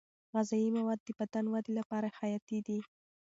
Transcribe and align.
غذايي 0.35 0.67
مواد 0.77 0.99
د 1.05 1.09
بدن 1.19 1.45
ودې 1.53 1.71
لپاره 1.79 2.13
حیاتي 2.19 2.59
دي. 2.67 2.79